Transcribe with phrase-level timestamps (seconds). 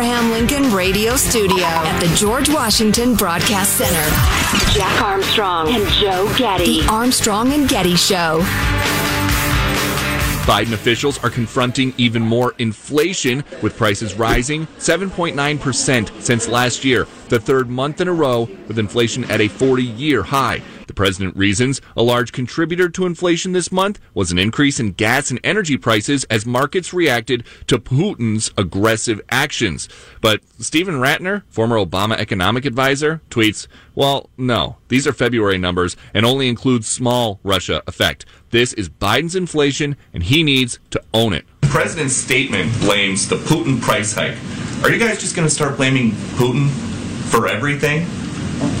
[0.00, 6.80] Abraham Lincoln Radio Studio at the George Washington Broadcast Center, Jack Armstrong and Joe Getty.
[6.80, 8.40] The Armstrong and Getty Show.
[10.46, 17.38] Biden officials are confronting even more inflation, with prices rising 7.9% since last year, the
[17.38, 20.62] third month in a row with inflation at a 40 year high.
[20.90, 25.30] The president reasons a large contributor to inflation this month was an increase in gas
[25.30, 29.88] and energy prices as markets reacted to Putin's aggressive actions.
[30.20, 36.26] But Steven Rattner, former Obama economic advisor, tweets, well, no, these are February numbers and
[36.26, 38.26] only include small Russia effect.
[38.50, 41.46] This is Biden's inflation and he needs to own it.
[41.60, 44.36] The president's statement blames the Putin price hike.
[44.82, 46.68] Are you guys just going to start blaming Putin
[47.30, 48.08] for everything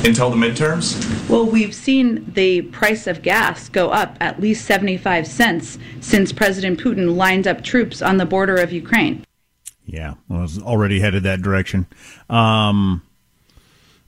[0.04, 1.28] until the midterms?
[1.28, 6.80] Well, we've seen the price of gas go up at least 75 cents since President
[6.80, 9.24] Putin lined up troops on the border of Ukraine.
[9.84, 11.86] Yeah, well, it's already headed that direction.
[12.28, 13.02] Um,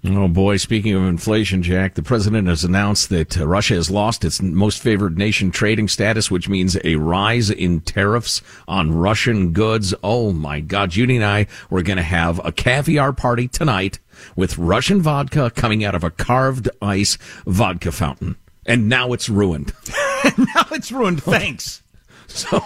[0.04, 4.24] Oh boy, speaking of inflation, Jack, the president has announced that uh, Russia has lost
[4.24, 9.94] its most favored nation trading status, which means a rise in tariffs on Russian goods.
[10.02, 14.00] Oh my God, Judy and I were going to have a caviar party tonight
[14.36, 17.16] with Russian vodka coming out of a carved ice
[17.46, 18.36] vodka fountain.
[18.64, 19.72] And now it's ruined.
[20.38, 21.22] now it's ruined.
[21.22, 21.82] Thanks.
[22.32, 22.62] So,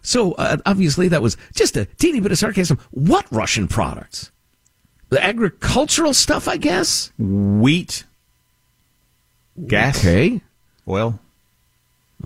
[0.00, 2.78] so uh, obviously that was just a teeny bit of sarcasm.
[2.92, 4.30] What Russian products?
[5.10, 7.12] The agricultural stuff, I guess.
[7.18, 8.04] Wheat,
[9.66, 10.40] gas, okay,
[10.88, 11.20] oil.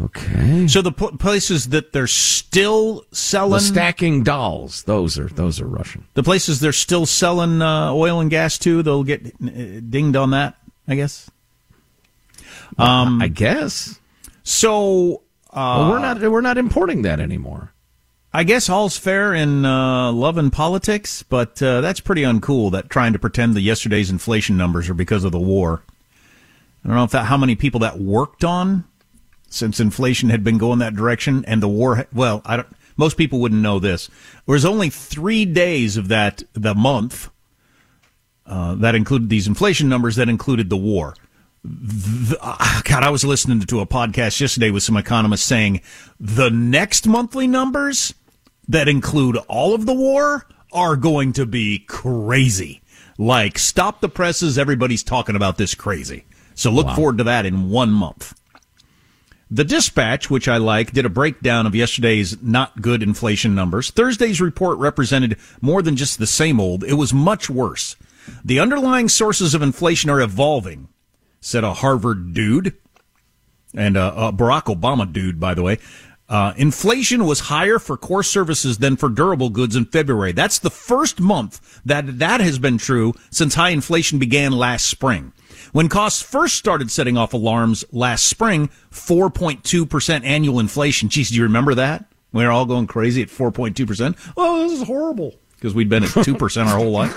[0.00, 0.66] Okay.
[0.66, 5.66] So the p- places that they're still selling the stacking dolls, those are those are
[5.66, 6.04] Russian.
[6.14, 10.30] The places they're still selling uh, oil and gas to, they'll get uh, dinged on
[10.30, 10.56] that.
[10.88, 11.30] I guess.
[12.76, 14.00] Um, I guess.
[14.42, 17.72] So uh, well, we're not we're not importing that anymore.
[18.32, 22.72] I guess all's fair in uh, love and politics, but uh, that's pretty uncool.
[22.72, 25.84] That trying to pretend the yesterday's inflation numbers are because of the war.
[26.84, 28.84] I don't know if that how many people that worked on
[29.54, 32.06] since inflation had been going that direction and the war.
[32.12, 32.68] Well, I don't.
[32.96, 34.08] Most people wouldn't know this.
[34.46, 37.30] There was only three days of that the month
[38.46, 41.14] uh, that included these inflation numbers that included the war.
[41.64, 45.80] The, uh, God, I was listening to a podcast yesterday with some economists saying
[46.20, 48.14] the next monthly numbers
[48.68, 52.82] that include all of the war are going to be crazy.
[53.16, 54.58] Like, stop the presses.
[54.58, 56.24] Everybody's talking about this crazy.
[56.54, 56.96] So look wow.
[56.96, 58.34] forward to that in one month.
[59.50, 63.90] The Dispatch, which I like, did a breakdown of yesterday's not good inflation numbers.
[63.90, 66.82] Thursday's report represented more than just the same old.
[66.82, 67.96] It was much worse.
[68.44, 70.88] The underlying sources of inflation are evolving.
[71.40, 72.74] said a Harvard dude,
[73.74, 75.78] and a, a Barack Obama dude, by the way.
[76.26, 80.32] Uh, inflation was higher for core services than for durable goods in February.
[80.32, 85.32] That's the first month that that has been true since high inflation began last spring.
[85.74, 91.08] When costs first started setting off alarms last spring, 4.2% annual inflation.
[91.08, 92.04] Geez, do you remember that?
[92.30, 94.16] We were all going crazy at 4.2%.
[94.36, 95.34] Oh, this is horrible.
[95.56, 97.12] Because we'd been at 2% our whole life.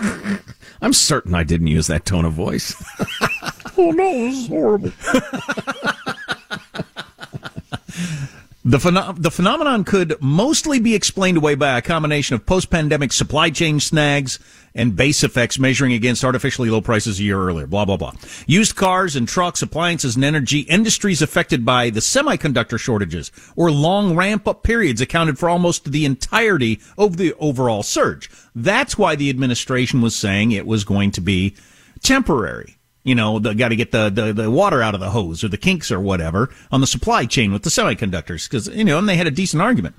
[0.81, 2.73] I'm certain I didn't use that tone of voice.
[3.77, 4.91] oh, no, this is horrible.
[8.67, 13.49] The, phenom- the phenomenon could mostly be explained away by a combination of post-pandemic supply
[13.49, 14.39] chain snags
[14.75, 17.65] and base effects measuring against artificially low prices a year earlier.
[17.65, 18.11] Blah, blah, blah.
[18.45, 24.17] Used cars and trucks, appliances and energy, industries affected by the semiconductor shortages or long
[24.17, 28.29] ramp-up periods accounted for almost the entirety of the overall surge.
[28.53, 31.55] That's why the administration was saying it was going to be
[32.03, 32.76] temporary
[33.07, 35.47] you know, the, got to get the, the, the water out of the hose or
[35.47, 39.07] the kinks or whatever on the supply chain with the semiconductors because, you know, and
[39.07, 39.95] they had a decent argument.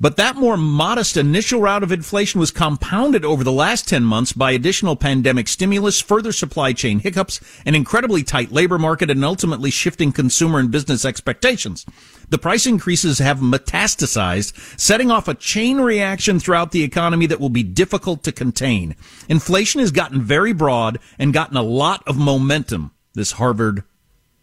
[0.00, 4.32] But that more modest initial round of inflation was compounded over the last 10 months
[4.32, 9.70] by additional pandemic stimulus, further supply chain hiccups, an incredibly tight labor market, and ultimately
[9.70, 11.84] shifting consumer and business expectations.
[12.28, 17.48] The price increases have metastasized, setting off a chain reaction throughout the economy that will
[17.48, 18.94] be difficult to contain.
[19.28, 23.82] Inflation has gotten very broad and gotten a lot of momentum, this Harvard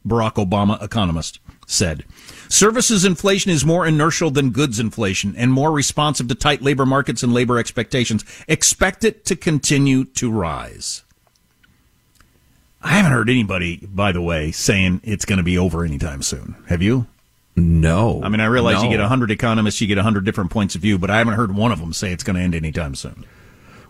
[0.05, 2.03] Barack Obama economist said.
[2.49, 7.23] Services inflation is more inertial than goods inflation and more responsive to tight labor markets
[7.23, 8.23] and labor expectations.
[8.47, 11.03] Expect it to continue to rise.
[12.81, 16.55] I haven't heard anybody, by the way, saying it's going to be over anytime soon.
[16.67, 17.07] Have you?
[17.55, 18.21] No.
[18.23, 18.83] I mean, I realize no.
[18.83, 21.55] you get 100 economists, you get 100 different points of view, but I haven't heard
[21.55, 23.25] one of them say it's going to end anytime soon.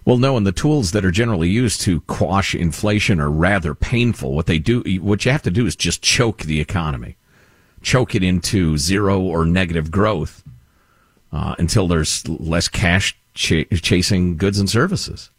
[0.06, 4.34] Well, no, and the tools that are generally used to quash inflation are rather painful.
[4.34, 7.18] What they do, what you have to do is just choke the economy
[7.86, 10.44] choke it into zero or negative growth
[11.32, 15.30] uh, until there's less cash ch- chasing goods and services.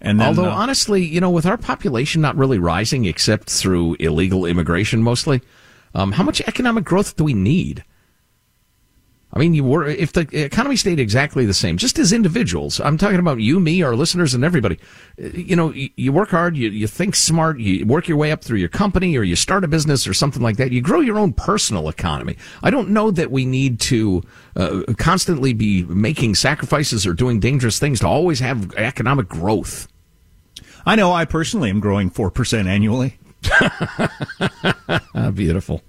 [0.00, 3.94] And then, although uh, honestly, you know, with our population not really rising except through
[4.00, 5.40] illegal immigration mostly,
[5.94, 7.84] um, how much economic growth do we need?
[9.36, 12.80] I mean, you were if the economy stayed exactly the same, just as individuals.
[12.80, 14.78] I'm talking about you, me, our listeners, and everybody.
[15.18, 18.56] You know, you work hard, you, you think smart, you work your way up through
[18.56, 20.72] your company, or you start a business or something like that.
[20.72, 22.38] You grow your own personal economy.
[22.62, 24.22] I don't know that we need to
[24.56, 29.86] uh, constantly be making sacrifices or doing dangerous things to always have economic growth.
[30.86, 31.12] I know.
[31.12, 33.18] I personally am growing four percent annually.
[35.34, 35.82] Beautiful.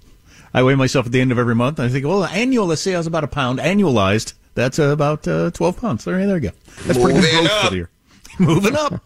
[0.58, 1.78] I weigh myself at the end of every month.
[1.78, 3.60] And I think, well, annual, let's say I was about a pound.
[3.60, 6.04] Annualized, that's uh, about uh, 12 pounds.
[6.04, 6.56] There, there you go.
[6.84, 7.90] That's pretty good growth for the year.
[8.40, 9.00] Moving up.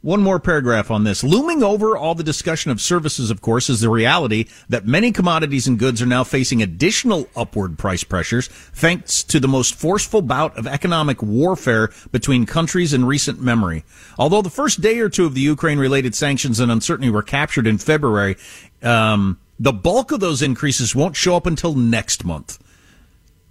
[0.00, 1.22] One more paragraph on this.
[1.22, 5.68] Looming over all the discussion of services, of course, is the reality that many commodities
[5.68, 10.58] and goods are now facing additional upward price pressures thanks to the most forceful bout
[10.58, 13.84] of economic warfare between countries in recent memory.
[14.18, 17.68] Although the first day or two of the Ukraine related sanctions and uncertainty were captured
[17.68, 18.36] in February,
[18.82, 22.62] um, the bulk of those increases won't show up until next month.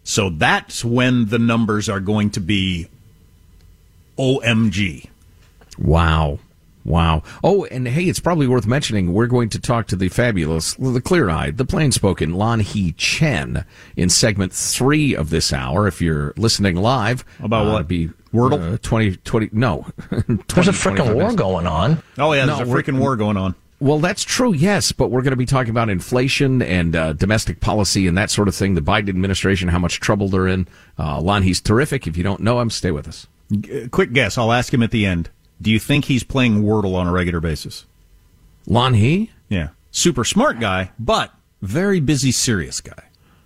[0.04, 2.88] So that's when the numbers are going to be
[4.18, 5.10] OMG.
[5.78, 6.40] Wow.
[6.86, 7.24] Wow.
[7.44, 11.02] Oh, and hey, it's probably worth mentioning we're going to talk to the fabulous, the
[11.02, 13.66] clear eyed, the plain spoken Lanhee Chen
[13.98, 15.86] in segment three of this hour.
[15.86, 17.88] If you're listening live, about uh, what?
[17.90, 18.76] Be Wordle?
[18.76, 19.86] Uh, 20, 20, no.
[20.10, 22.02] 20, there's a freaking war going on.
[22.18, 23.54] Oh, yeah, there's no, a freaking war going on.
[23.80, 27.60] Well, that's true, yes, but we're going to be talking about inflation and uh, domestic
[27.60, 28.74] policy and that sort of thing.
[28.74, 30.68] The Biden administration, how much trouble they're in.
[30.98, 32.08] Uh, Lon, he's terrific.
[32.08, 33.28] If you don't know him, stay with us.
[33.52, 34.38] G- quick guess.
[34.38, 35.30] I'll ask him at the end.
[35.62, 37.86] Do you think he's playing Wordle on a regular basis?
[38.68, 39.30] Lanhee?
[39.50, 39.70] Yeah.
[39.92, 43.04] Super smart guy, but very busy, serious guy.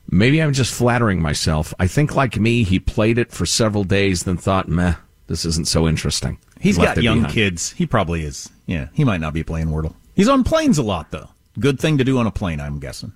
[0.10, 1.74] Maybe I'm just flattering myself.
[1.80, 4.96] I think, like me, he played it for several days, then thought, meh,
[5.28, 6.38] this isn't so interesting.
[6.60, 7.34] He's got young behind.
[7.34, 7.72] kids.
[7.72, 8.50] He probably is.
[8.66, 9.94] Yeah, he might not be playing Wordle.
[10.15, 11.30] He's on planes a lot, though.
[11.60, 13.13] Good thing to do on a plane, I'm guessing.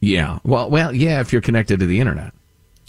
[0.00, 0.38] Yeah.
[0.44, 1.20] Well, well, yeah.
[1.20, 2.32] If you're connected to the internet,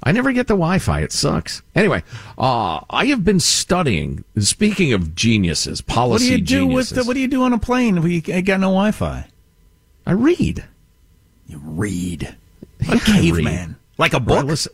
[0.04, 1.02] I never get the Wi-Fi.
[1.02, 1.62] It sucks.
[1.74, 2.04] Anyway,
[2.38, 4.24] uh, I have been studying.
[4.38, 7.44] Speaking of geniuses, policy What do you do geniuses, with the, What do you do
[7.44, 9.28] on a plane if you got no Wi-Fi?
[10.06, 10.66] I read.
[11.48, 12.36] You read.
[12.88, 14.46] A caveman, like a book.
[14.46, 14.74] Listen,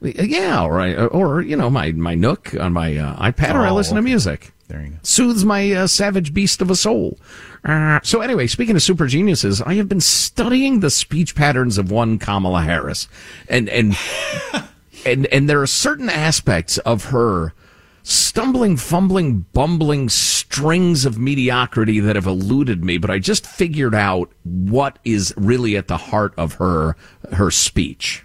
[0.00, 3.66] yeah, or, I, or you know, my my Nook on my uh, iPad, oh, or
[3.66, 4.04] I listen okay.
[4.04, 4.52] to music.
[4.70, 4.96] There you go.
[5.02, 7.18] Soothes my uh, savage beast of a soul.
[7.64, 11.90] Uh, so anyway, speaking of super geniuses, I have been studying the speech patterns of
[11.90, 13.08] one Kamala Harris,
[13.48, 13.96] and and
[15.04, 17.52] and and there are certain aspects of her
[18.04, 24.30] stumbling, fumbling, bumbling strings of mediocrity that have eluded me, but I just figured out
[24.44, 26.96] what is really at the heart of her
[27.32, 28.24] her speech.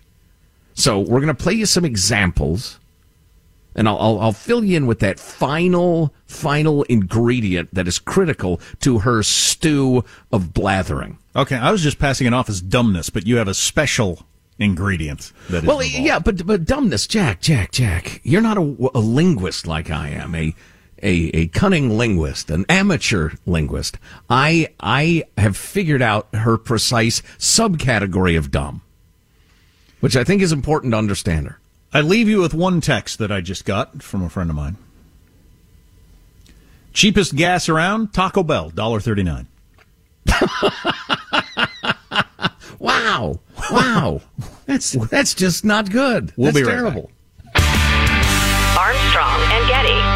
[0.75, 2.79] So we're going to play you some examples,
[3.75, 8.59] and I'll, I'll, I'll fill you in with that final final ingredient that is critical
[8.81, 11.17] to her stew of blathering.
[11.35, 14.25] Okay, I was just passing it off as dumbness, but you have a special
[14.57, 16.05] ingredient that is Well, involved.
[16.07, 18.21] yeah, but but dumbness, Jack, Jack, Jack.
[18.23, 18.61] You're not a,
[18.95, 20.55] a linguist like I am, a,
[21.03, 23.97] a a cunning linguist, an amateur linguist.
[24.29, 28.81] I I have figured out her precise subcategory of dumb,
[29.99, 31.59] which I think is important to understand her.
[31.95, 34.75] I leave you with one text that I just got from a friend of mine.
[36.91, 39.45] Cheapest gas around, Taco Bell, $1.39.
[42.77, 43.39] Wow,
[43.71, 44.21] wow,
[44.65, 46.33] that's that's just not good.
[46.35, 47.09] We'll that's be right terrible.
[47.55, 50.14] Armstrong and Getty.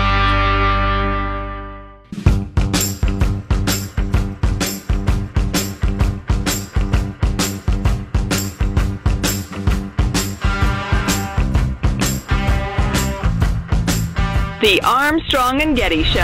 [14.62, 16.20] The Armstrong and Getty Show.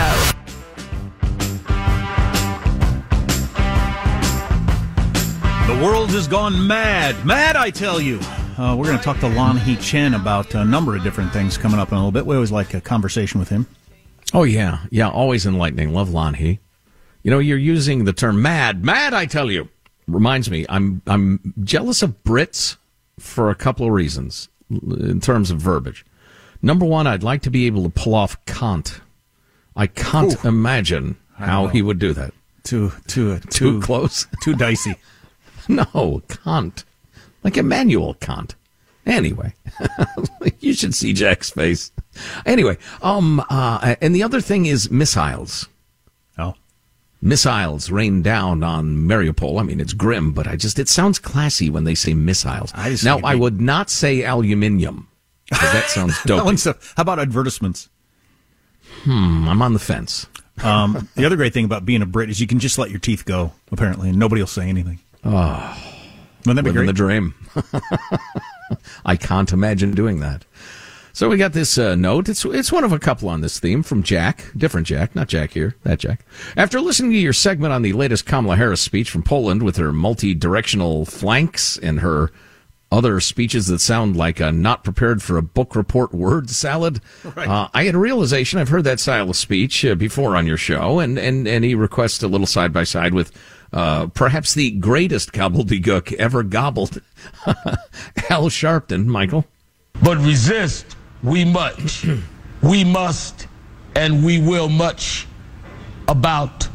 [5.66, 7.24] The world has gone mad.
[7.24, 8.20] Mad, I tell you.
[8.58, 11.80] Uh, we're going to talk to Lanhee Chen about a number of different things coming
[11.80, 12.26] up in a little bit.
[12.26, 13.66] We always like a conversation with him.
[14.34, 15.94] Oh yeah, yeah, always enlightening.
[15.94, 16.58] Love Lanhee.
[17.22, 19.14] You know, you're using the term mad, mad.
[19.14, 19.70] I tell you,
[20.06, 20.66] reminds me.
[20.68, 22.76] I'm I'm jealous of Brits
[23.18, 26.04] for a couple of reasons in terms of verbiage.
[26.66, 29.00] Number one, I'd like to be able to pull off Kant.
[29.76, 32.34] I can't imagine how he would do that.
[32.64, 34.26] Too too Too close.
[34.42, 34.96] Too dicey.
[35.68, 36.84] No, Kant.
[37.42, 38.54] Like Immanuel Kant.
[39.04, 39.52] Anyway,
[40.60, 41.90] you should see Jack's face.
[42.44, 45.68] Anyway, um, uh, and the other thing is missiles.
[46.38, 46.54] Oh.
[47.20, 49.60] Missiles rain down on Mariupol.
[49.60, 52.70] I mean, it's grim, but I just, it sounds classy when they say missiles.
[52.72, 55.08] I just now, I would not say aluminium.
[55.50, 56.44] That sounds That dope.
[56.44, 57.88] one's a- how about advertisements?
[59.04, 60.26] hmm, I'm on the fence.
[60.64, 62.98] Um, the other great thing about being a Brit is you can just let your
[62.98, 65.00] teeth go, apparently, and nobody will say anything.
[65.24, 65.76] Oh,
[66.46, 66.86] Wouldn't that be great?
[66.86, 67.34] the dream.
[69.04, 70.44] I can't imagine doing that.
[71.12, 72.28] So we got this uh, note.
[72.28, 75.52] It's it's one of a couple on this theme from Jack, different Jack, not Jack
[75.52, 76.24] here, that Jack.
[76.56, 79.92] After listening to your segment on the latest Kamala Harris speech from Poland with her
[79.94, 82.30] multi-directional flanks and her
[82.90, 87.00] other speeches that sound like a not prepared for a book report word salad,
[87.36, 88.58] uh, I had a realization.
[88.58, 91.74] I've heard that style of speech uh, before on your show, and and and he
[91.74, 93.32] requests a little side by side with.
[93.72, 97.02] Uh, perhaps the greatest gobbledygook ever gobbled,
[98.30, 99.44] Al Sharpton, Michael.
[100.02, 102.06] But resist we much.
[102.62, 103.48] we must
[103.96, 105.26] and we will much
[106.06, 106.68] about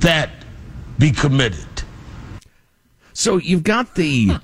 [0.00, 0.30] that
[0.98, 1.66] be committed.
[3.12, 4.38] So you've got the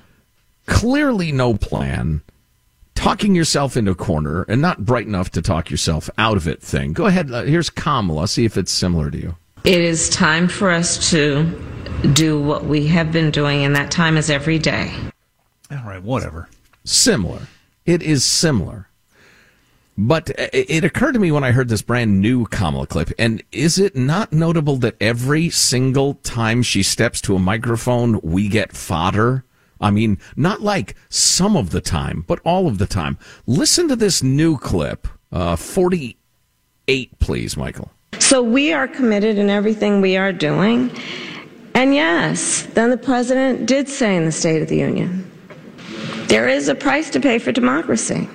[0.71, 2.21] clearly no plan,
[2.95, 6.61] talking yourself into a corner, and not bright enough to talk yourself out of it
[6.61, 6.93] thing.
[6.93, 7.31] Go ahead.
[7.31, 8.27] Uh, here's Kamala.
[8.27, 9.35] See if it's similar to you.
[9.63, 11.43] It is time for us to
[12.13, 14.91] do what we have been doing, and that time is every day.
[15.69, 16.49] All right, whatever.
[16.83, 17.41] Similar.
[17.85, 18.87] It is similar.
[19.97, 23.43] But uh, it occurred to me when I heard this brand new Kamala clip, and
[23.51, 28.75] is it not notable that every single time she steps to a microphone, we get
[28.75, 29.43] fodder?
[29.81, 33.17] I mean, not like some of the time, but all of the time.
[33.47, 37.91] Listen to this new clip, uh, 48, please, Michael.
[38.19, 40.91] So we are committed in everything we are doing.
[41.73, 45.27] And yes, then the president did say in the State of the Union
[46.27, 48.29] there is a price to pay for democracy.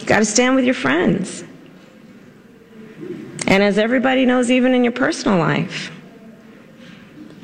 [0.00, 1.44] You got to stand with your friends.
[3.46, 5.90] And as everybody knows, even in your personal life,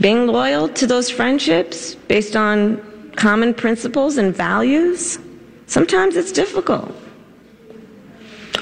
[0.00, 2.80] being loyal to those friendships based on
[3.18, 5.18] common principles and values,
[5.66, 6.94] sometimes it's difficult.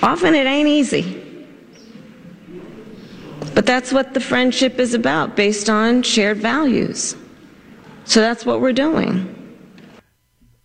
[0.02, 1.22] Often it ain't easy.
[3.54, 7.14] But that's what the friendship is about, based on shared values.
[8.06, 9.32] So that's what we're doing.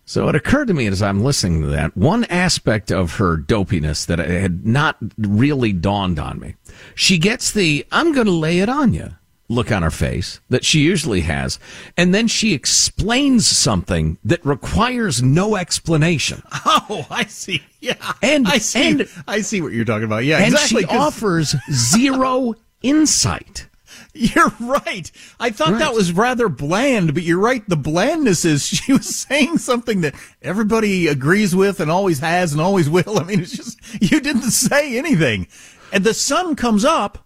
[0.04, 4.06] So it occurred to me as I'm listening to that, one aspect of her dopiness
[4.06, 6.54] that had not really dawned on me.
[6.94, 9.16] She gets the, I'm going to lay it on you
[9.52, 11.58] look on her face that she usually has.
[11.96, 16.42] And then she explains something that requires no explanation.
[16.64, 17.62] Oh, I see.
[17.80, 17.94] Yeah.
[18.22, 18.90] And, I see.
[18.90, 20.24] and, I see what you're talking about.
[20.24, 20.82] Yeah, and exactly.
[20.82, 23.68] she offers zero insight.
[24.14, 25.10] You're right.
[25.40, 25.78] I thought Right.
[25.78, 27.66] that was rather bland, but you're right.
[27.68, 32.60] The blandness is she was saying something that everybody agrees with and always has and
[32.60, 33.18] always will.
[33.18, 35.46] I mean, it's just, you didn't say anything.
[35.92, 37.24] And the sun comes up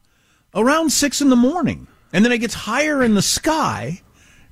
[0.54, 4.03] around six in the morning and then it gets higher in the sky.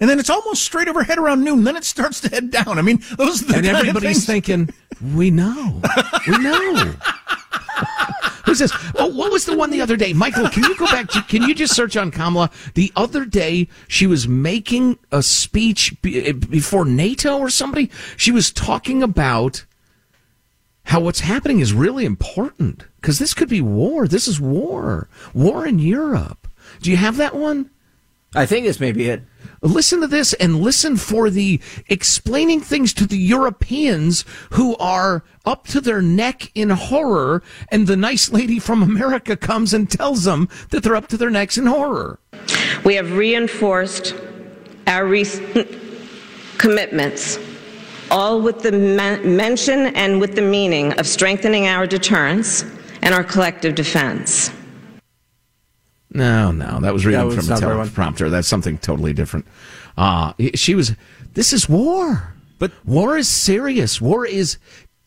[0.01, 1.65] And then it's almost straight overhead around noon.
[1.65, 2.79] Then it starts to head down.
[2.79, 4.71] I mean, those are the and everybody's thinking,
[5.15, 5.81] we know,
[6.27, 6.95] we know.
[8.45, 8.73] Who's this?
[8.97, 10.13] Oh, what was the one the other day?
[10.13, 12.51] Michael, can you go back to, can you just search on Kamala?
[12.75, 17.91] The other day, she was making a speech eh, before NATO or somebody.
[18.17, 19.65] She was talking about
[20.85, 24.07] how what's happening is really important because this could be war.
[24.07, 25.09] This is war.
[25.33, 26.47] War in Europe.
[26.85, 27.71] Do you have that one?
[28.35, 29.23] I think this may be it.
[29.63, 35.67] Listen to this and listen for the explaining things to the Europeans who are up
[35.69, 40.47] to their neck in horror, and the nice lady from America comes and tells them
[40.69, 42.19] that they're up to their necks in horror.
[42.85, 44.15] We have reinforced
[44.87, 45.67] our recent
[46.59, 47.39] commitments,
[48.11, 52.63] all with the mention and with the meaning of strengthening our deterrence
[53.01, 54.51] and our collective defense.
[56.15, 58.31] No, no, that was reading That was from a the teleprompter.
[58.31, 59.47] That's something totally different.
[59.97, 60.95] Uh, she was,
[61.35, 62.35] this is war.
[62.59, 64.01] But war is serious.
[64.01, 64.59] War is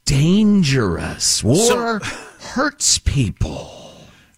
[0.06, 1.44] dangerous.
[1.44, 3.77] War hurts people.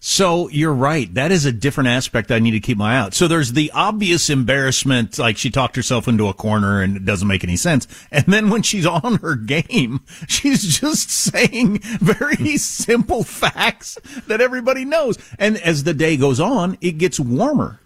[0.02, 1.12] So you're right.
[1.12, 3.12] That is a different aspect I need to keep my eye out.
[3.12, 7.28] So there's the obvious embarrassment, like she talked herself into a corner and it doesn't
[7.28, 7.86] make any sense.
[8.10, 12.56] And then when she's on her game, she's just saying very hmm.
[12.56, 15.18] simple facts that everybody knows.
[15.38, 17.80] And as the day goes on, it gets warmer.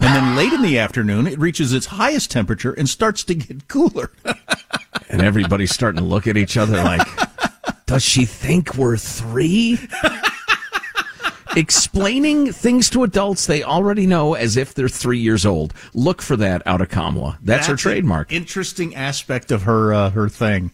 [0.00, 3.68] And then late in the afternoon, it reaches its highest temperature and starts to get
[3.68, 4.10] cooler.
[5.08, 7.04] And everybody's starting to look at each other like,
[7.86, 9.76] does she think we're three?
[11.56, 15.74] Explaining things to adults they already know as if they're three years old.
[15.94, 17.38] Look for that out of Kamala.
[17.42, 18.32] That's, her an trademark.
[18.32, 20.70] interesting aspect of her uh, her thing.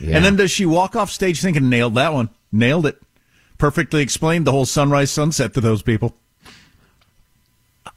[0.00, 0.16] Yeah.
[0.16, 2.30] And then does she walk off stage thinking nailed that one?
[2.52, 3.00] Nailed it.
[3.58, 6.14] Perfectly explained the whole sunrise sunset to those people.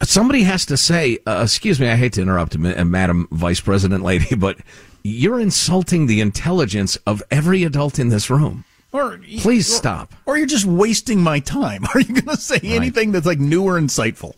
[0.03, 4.03] Somebody has to say, uh, excuse me, I hate to interrupt, uh, Madam Vice President
[4.03, 4.57] Lady, but
[5.03, 8.65] you're insulting the intelligence of every adult in this room.
[8.91, 10.13] Or Please or- stop.
[10.25, 11.85] Or you're just wasting my time.
[11.93, 14.35] Are you going to say anything that's like new or insightful?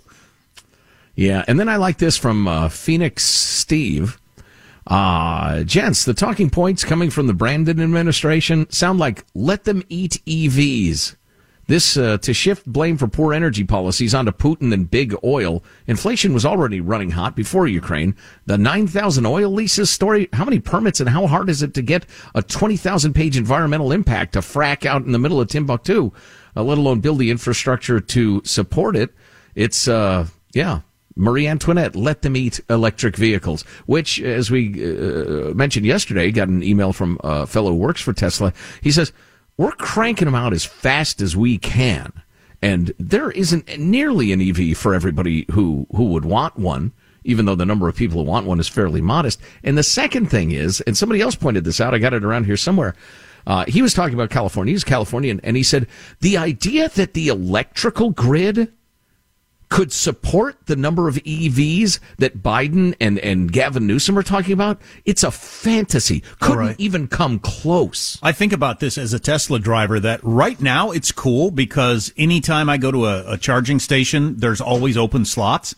[1.15, 4.19] Yeah, and then I like this from uh, Phoenix Steve.
[4.87, 10.21] Uh, gents, the talking points coming from the Brandon administration sound like let them eat
[10.25, 11.15] EVs.
[11.67, 15.63] This uh, to shift blame for poor energy policies onto Putin and big oil.
[15.87, 18.15] Inflation was already running hot before Ukraine.
[18.45, 22.05] The 9,000 oil leases story, how many permits and how hard is it to get
[22.35, 26.11] a 20,000 page environmental impact to frack out in the middle of Timbuktu,
[26.55, 29.11] uh, let alone build the infrastructure to support it?
[29.55, 30.81] It's, uh, yeah,
[31.15, 36.63] Marie Antoinette, let them eat electric vehicles, which, as we uh, mentioned yesterday, got an
[36.63, 38.51] email from a fellow who works for Tesla.
[38.81, 39.13] He says,
[39.57, 42.11] we're cranking them out as fast as we can.
[42.61, 46.93] And there isn't nearly an EV for everybody who, who would want one,
[47.25, 49.41] even though the number of people who want one is fairly modest.
[49.63, 52.45] And the second thing is, and somebody else pointed this out, I got it around
[52.45, 52.95] here somewhere.
[53.45, 54.71] Uh, he was talking about California.
[54.71, 55.87] He's Californian, and he said
[56.21, 58.71] the idea that the electrical grid
[59.73, 64.79] could support the number of EVs that Biden and, and Gavin Newsom are talking about,
[65.03, 66.21] it's a fantasy.
[66.39, 66.75] Couldn't right.
[66.77, 68.19] even come close.
[68.21, 72.69] I think about this as a Tesla driver that right now it's cool because anytime
[72.69, 75.73] I go to a, a charging station, there's always open slots.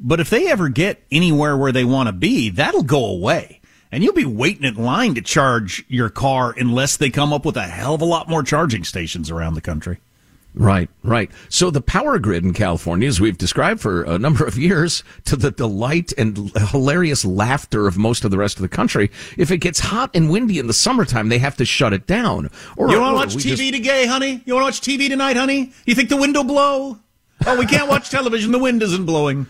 [0.00, 3.60] But if they ever get anywhere where they want to be, that'll go away.
[3.92, 7.58] And you'll be waiting in line to charge your car unless they come up with
[7.58, 9.98] a hell of a lot more charging stations around the country.
[10.56, 11.30] Right, right.
[11.48, 15.34] So the power grid in California, as we've described for a number of years, to
[15.34, 19.58] the delight and hilarious laughter of most of the rest of the country, if it
[19.58, 22.50] gets hot and windy in the summertime, they have to shut it down.
[22.76, 24.42] Or you want to watch TV just- today, honey?
[24.44, 25.72] You want to watch TV tonight, honey?
[25.86, 26.98] You think the wind will blow?
[27.46, 28.52] Oh, we can't watch television.
[28.52, 29.46] The wind isn't blowing.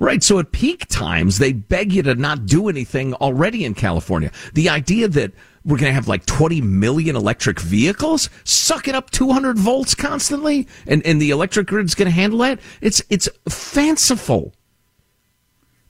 [0.00, 0.22] Right.
[0.22, 4.30] So at peak times, they beg you to not do anything already in California.
[4.54, 5.32] The idea that
[5.64, 11.04] we're going to have like 20 million electric vehicles sucking up 200 volts constantly and,
[11.06, 12.60] and the electric grid's going to handle that.
[12.80, 14.52] It's, it's fanciful.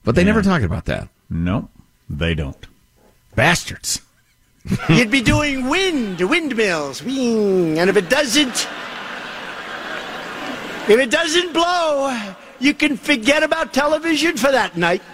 [0.03, 1.09] But they never talk about that.
[1.29, 1.69] No,
[2.09, 2.67] they don't.
[3.35, 4.01] Bastards.
[4.89, 8.67] You'd be doing wind, windmills, wing, and if it doesn't,
[10.89, 15.01] if it doesn't blow, you can forget about television for that night.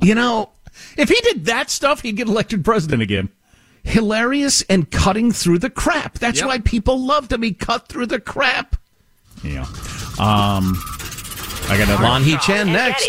[0.00, 0.50] You know,
[0.98, 3.28] if he did that stuff, he'd get elected president again.
[3.84, 6.18] Hilarious and cutting through the crap.
[6.18, 6.48] That's Yep.
[6.48, 7.42] why people loved him.
[7.42, 8.74] He cut through the crap.
[9.44, 9.62] Yeah.
[10.18, 10.76] Um,
[11.68, 13.08] I got a Lanhee Chen next.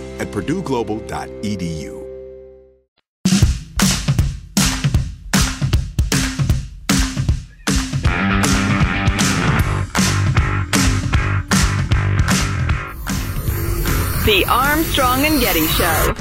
[0.21, 1.97] at purdueglobal.edu.
[14.23, 16.13] The Armstrong and Getty Show.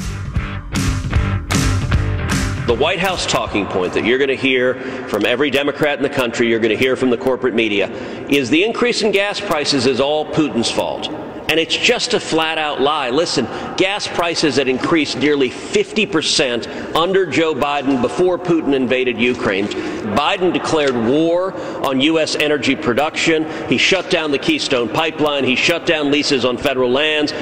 [2.66, 4.76] The White House talking point that you're going to hear
[5.08, 7.90] from every Democrat in the country, you're going to hear from the corporate media,
[8.30, 11.10] is the increase in gas prices is all Putin's fault.
[11.50, 13.10] And it's just a flat out lie.
[13.10, 13.44] Listen,
[13.76, 19.66] gas prices had increased nearly 50% under Joe Biden before Putin invaded Ukraine.
[19.66, 21.52] Biden declared war
[21.84, 22.36] on U.S.
[22.36, 23.50] energy production.
[23.68, 25.42] He shut down the Keystone Pipeline.
[25.42, 27.34] He shut down leases on federal lands.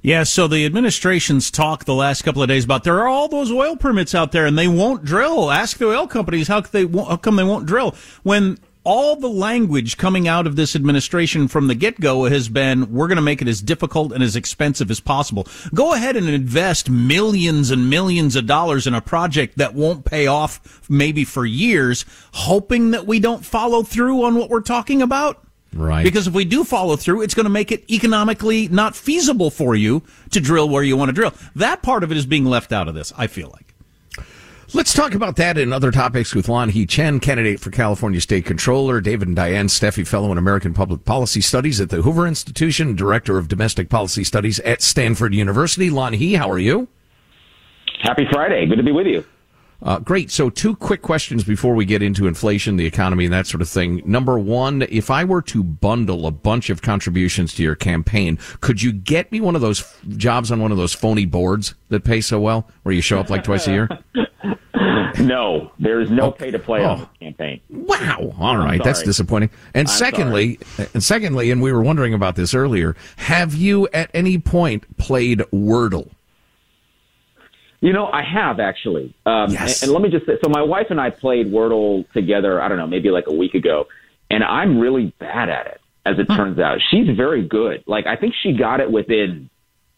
[0.00, 3.52] Yeah, so the administration's talk the last couple of days about there are all those
[3.52, 5.50] oil permits out there and they won't drill.
[5.50, 9.98] Ask the oil companies how they how come they won't drill when all the language
[9.98, 13.42] coming out of this administration from the get go has been we're going to make
[13.42, 15.46] it as difficult and as expensive as possible.
[15.74, 20.26] Go ahead and invest millions and millions of dollars in a project that won't pay
[20.26, 25.44] off maybe for years, hoping that we don't follow through on what we're talking about.
[25.74, 26.02] Right.
[26.02, 29.76] Because if we do follow through, it's going to make it economically not feasible for
[29.76, 31.34] you to drill where you want to drill.
[31.54, 33.67] That part of it is being left out of this, I feel like.
[34.74, 39.00] Let's talk about that and other topics with Lanhee Chen, candidate for California State Controller,
[39.00, 43.38] David and Diane Steffy Fellow in American Public Policy Studies at the Hoover Institution, Director
[43.38, 45.88] of Domestic Policy Studies at Stanford University.
[45.88, 46.86] Lanhee, how are you?
[48.02, 48.66] Happy Friday.
[48.66, 49.24] Good to be with you.
[49.80, 50.30] Uh, great.
[50.30, 53.68] So, two quick questions before we get into inflation, the economy, and that sort of
[53.68, 54.02] thing.
[54.04, 58.82] Number one, if I were to bundle a bunch of contributions to your campaign, could
[58.82, 62.02] you get me one of those f- jobs on one of those phony boards that
[62.04, 63.88] pay so well, where you show up like twice a year?
[65.20, 66.88] no, there's no Oh, pay to play oh.
[66.90, 67.60] on this campaign.
[67.70, 68.34] Wow.
[68.38, 68.82] All right.
[68.82, 69.50] That's disappointing.
[69.74, 70.58] And I'm secondly,
[70.92, 75.38] and secondly, and we were wondering about this earlier, have you at any point played
[75.52, 76.10] Wordle?
[77.80, 79.14] You know, I have actually.
[79.24, 79.82] Um, Yes.
[79.82, 82.60] and, and let me just say, so my wife and I played Wordle together.
[82.60, 83.86] I don't know, maybe like a week ago,
[84.30, 85.80] and I'm really bad at it.
[86.04, 87.84] As it turns out, she's very good.
[87.86, 89.50] Like I think she got it within,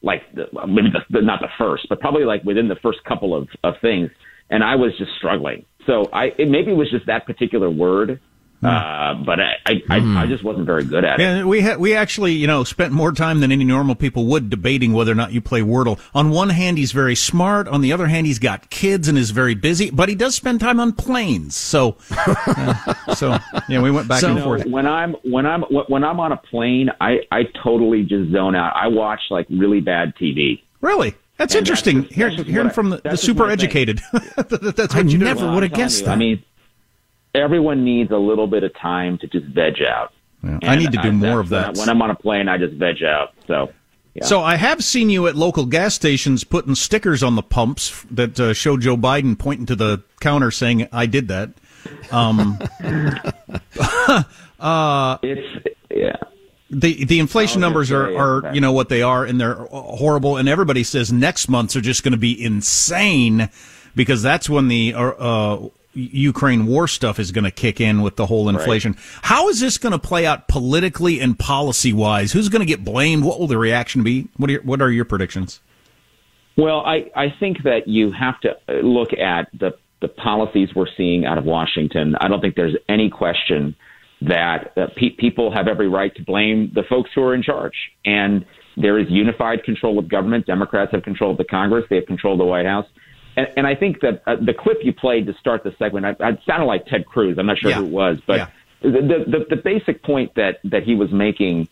[0.03, 3.35] like the, maybe the, the, not the first, but probably like within the first couple
[3.35, 4.11] of of things,
[4.51, 5.65] and I was just struggling.
[5.87, 8.19] So I it, maybe it was just that particular word
[8.63, 11.23] Uh, but I, I, I, I just wasn't very good at it.
[11.23, 14.51] Yeah, we ha- we actually, you know, spent more time than any normal people would
[14.51, 15.99] debating whether or not you play Wordle.
[16.15, 17.69] On one hand, he's very smart.
[17.69, 19.91] On the other hand, he's got kids and is very busy.
[19.91, 21.55] But he does spend time on planes.
[21.57, 24.67] So, uh, so yeah, we went back So, and forth.
[24.67, 28.75] when I'm when I'm when I'm on a plane, I I totally just zone out.
[28.77, 30.61] I watch like really bad TV.
[30.83, 32.03] Really, that's And interesting.
[32.03, 33.65] just- Hear, that's just hearing what I- from the, the super my thing.
[33.65, 34.01] educated.
[34.37, 35.25] that's I what you do.
[35.25, 36.45] Well, I'm telling you, I mean,
[37.35, 40.13] everyone needs a little bit of time to just veg out.
[40.63, 41.77] I need to do more of I- that.
[41.77, 43.35] When I'm on a plane, I just veg out.
[43.47, 43.73] So,
[44.15, 44.25] yeah.
[44.25, 48.41] So I have seen you at local gas stations putting stickers on the pumps that
[48.41, 51.51] uh, show Joe Biden pointing to the counter saying, "I did that."
[52.11, 52.59] Um,
[54.61, 56.17] uh, it's yeah.
[56.71, 60.37] The the inflation I numbers are, are you know what they are and they're horrible
[60.37, 63.51] and everybody says next months are just going to be insane
[63.97, 68.17] because that's when the uh, uh, Ukraine war stuff is going to kick in with
[68.17, 68.97] the whole inflation.
[69.23, 72.33] How is this going to play out politically and policy wise?
[72.33, 73.25] Who's going to get blamed?
[73.25, 74.29] What will the reaction be?
[74.37, 75.61] What are your, what are your predictions?
[76.57, 81.25] Well, I, I think that you have to look at the, the policies we're seeing
[81.25, 82.15] out of Washington.
[82.21, 83.75] I don't think there's any question
[84.23, 87.75] that uh, pe- people have every right to blame the folks who are in charge.
[88.05, 88.45] And
[88.77, 90.47] there is unified control of government.
[90.47, 92.87] Democrats have control of the Congress, they have control of the White House.
[93.37, 96.11] And, and I think that uh, the clip you played to start the segment, I,
[96.21, 97.37] I sounded like Ted Cruz.
[97.39, 97.79] I'm not sure Yeah.
[97.79, 98.47] who it was, but Yeah.
[98.83, 101.69] the, the, the basic point that, that he was making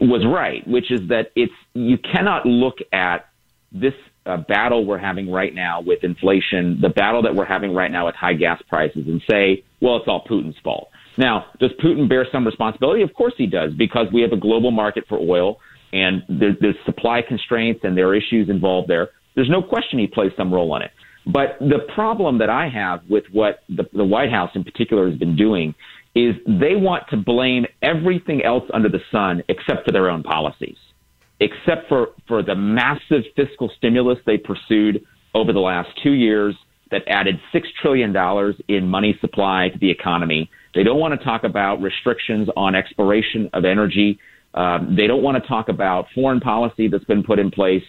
[0.00, 3.28] was right, which is that it's you cannot look at
[3.72, 3.94] this
[4.26, 8.06] uh, battle we're having right now with inflation, the battle that we're having right now
[8.06, 10.88] with high gas prices, and say, well, it's all Putin's fault.
[11.16, 13.02] Now, does Putin bear some responsibility?
[13.02, 15.60] Of course he does, because we have a global market for oil,
[15.92, 19.10] and there, there's supply constraints, and there are issues involved there.
[19.34, 20.90] There's no question he plays some role in it.
[21.26, 25.18] But the problem that I have with what the, the White House in particular has
[25.18, 25.74] been doing
[26.14, 30.76] is they want to blame everything else under the sun except for their own policies
[31.40, 36.54] except for, for the massive fiscal stimulus they pursued over the last two years
[36.90, 38.14] that added $6 trillion
[38.68, 40.48] in money supply to the economy.
[40.74, 44.18] They don't want to talk about restrictions on exploration of energy.
[44.54, 47.82] Um, they don't want to talk about foreign policy that's been put in place.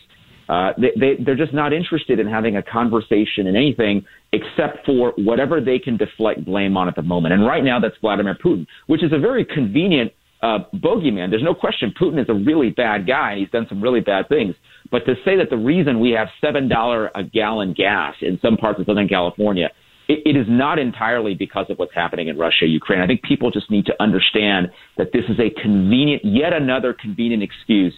[0.50, 5.14] Uh, they, they, they're just not interested in having a conversation in anything except for
[5.18, 7.34] whatever they can deflect blame on at the moment.
[7.34, 11.30] And right now, that's Vladimir Putin, which is a very convenient uh, bogeyman.
[11.30, 14.56] There's no question Putin is a really bad guy he's done some really bad things.
[14.92, 18.80] But to say that the reason we have $7 a gallon gas in some parts
[18.80, 19.70] of Southern California,
[20.08, 23.02] it is not entirely because of what's happening in Russia, Ukraine.
[23.02, 27.44] I think people just need to understand that this is a convenient, yet another convenient
[27.44, 27.94] excuse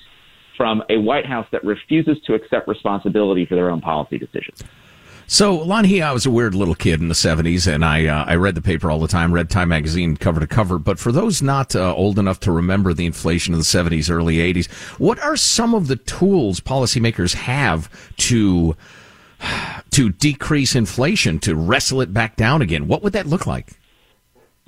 [0.59, 4.61] from a White House that refuses to accept responsibility for their own policy decisions.
[5.25, 8.35] So, Lanhee, I was a weird little kid in the 70s, and I uh, I
[8.35, 10.77] read the paper all the time, read Time magazine cover to cover.
[10.77, 14.37] But for those not uh, old enough to remember the inflation of the 70s, early
[14.37, 14.69] 80s,
[14.99, 18.75] what are some of the tools policymakers have to
[19.91, 22.89] to decrease inflation, to wrestle it back down again?
[22.89, 23.78] What would that look like?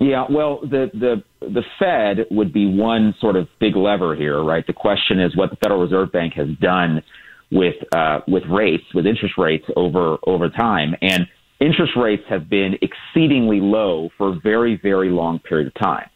[0.01, 4.65] Yeah, well, the the the Fed would be one sort of big lever here, right?
[4.65, 7.03] The question is what the Federal Reserve Bank has done
[7.51, 11.27] with uh, with rates, with interest rates over over time, and
[11.59, 16.09] interest rates have been exceedingly low for a very very long period of time,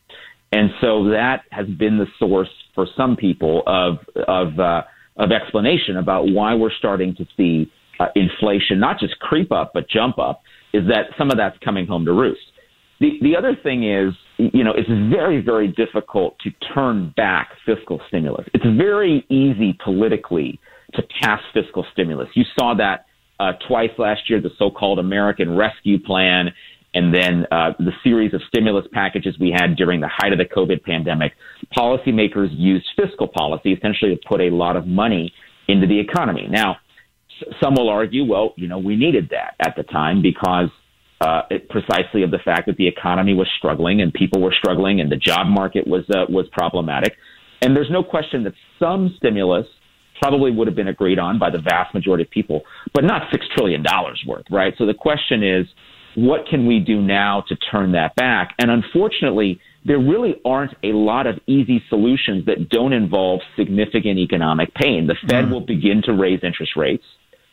[0.52, 4.82] and so that has been the source for some people of of uh,
[5.18, 9.88] of explanation about why we're starting to see uh, inflation not just creep up but
[9.88, 10.42] jump up.
[10.74, 12.42] Is that some of that's coming home to roost?
[13.00, 18.00] The, the other thing is, you know, it's very, very difficult to turn back fiscal
[18.08, 18.46] stimulus.
[18.54, 20.60] It's very easy politically
[20.94, 22.30] to pass fiscal stimulus.
[22.36, 23.06] You saw that
[23.40, 26.52] uh, twice last year, the so-called American Rescue Plan,
[26.94, 30.46] and then uh, the series of stimulus packages we had during the height of the
[30.46, 31.34] COVID pandemic.
[31.78, 35.34] Policymakers used fiscal policy essentially to put a lot of money
[35.68, 36.48] into the economy.
[36.50, 36.78] Now,
[37.62, 40.70] some will argue, well, you know, we needed that at the time because
[41.26, 45.02] uh, it, precisely of the fact that the economy was struggling and people were struggling
[45.02, 47.14] and the job market was uh, was problematic.
[47.62, 49.66] And there's no question that some stimulus
[50.22, 52.62] probably would have been agreed on by the vast majority of people,
[52.94, 54.74] but not six trillion dollars worth, right?
[54.78, 55.66] So the question is,
[56.16, 58.54] what can we do now to turn that back?
[58.60, 64.74] And unfortunately, there really aren't a lot of easy solutions that don't involve significant economic
[64.76, 65.08] pain.
[65.08, 67.04] The Fed will begin to raise interest rates.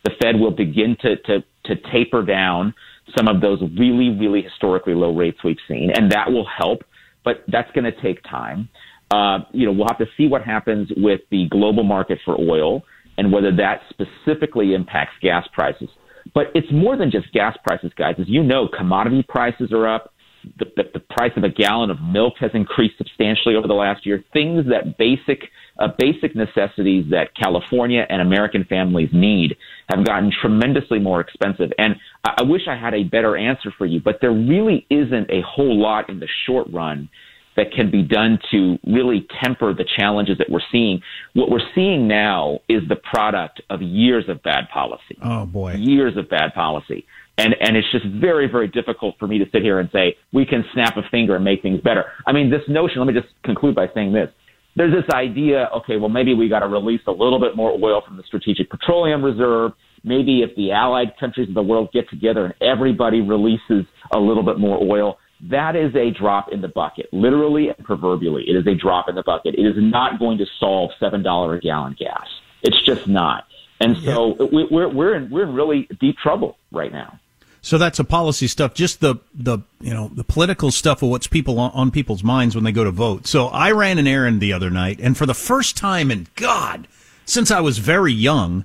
[0.04, 2.74] The Fed will begin to, to, to taper down
[3.16, 6.83] some of those really, really historically low rates we've seen, and that will help,
[7.25, 8.68] but that's going to take time.
[9.11, 12.83] Uh, you know, we'll have to see what happens with the global market for oil
[13.18, 15.88] and whether that specifically impacts gas prices.
[16.35, 18.14] But it's more than just gas prices, guys.
[18.18, 20.12] As you know, commodity prices are up.
[20.59, 24.07] The, the, the price of a gallon of milk has increased substantially over the last
[24.07, 24.24] year.
[24.33, 29.57] Things that basic uh, basic necessities that California and American families need
[29.90, 31.70] have gotten tremendously more expensive.
[31.78, 35.31] And I, I wish I had a better answer for you, but there really isn't
[35.31, 37.09] a whole lot in the short run
[37.57, 41.02] that can be done to really temper the challenges that we're seeing.
[41.35, 45.18] What we're seeing now is the product of years of bad policy.
[45.22, 45.74] Oh boy.
[45.74, 47.07] Years of bad policy.
[47.42, 50.46] And and it's just very, very difficult for me to sit here and say we
[50.46, 52.05] can snap a finger and make things better.
[52.24, 54.28] I mean, this notion, let me just conclude by saying this.
[54.76, 58.16] There's this idea, okay, well maybe we gotta release a little bit more oil from
[58.16, 59.72] the strategic petroleum reserve.
[60.05, 64.44] Maybe if the allied countries of the world get together and everybody releases a little
[64.44, 65.18] bit more oil,
[65.50, 68.44] that is a drop in the bucket, literally and proverbially.
[68.46, 69.57] It is a drop in the bucket.
[69.57, 72.26] It is not going to solve seven dollar a gallon gas.
[72.62, 73.46] It's just not.
[73.81, 77.18] And so we, we're we're in we're in really deep trouble right now.
[77.62, 78.75] So that's a policy stuff.
[78.75, 82.55] Just the the you know the political stuff of what's people on, on people's minds
[82.55, 83.27] when they go to vote.
[83.27, 86.88] So I ran an errand the other night, and for the first time in God
[87.25, 88.64] since I was very young,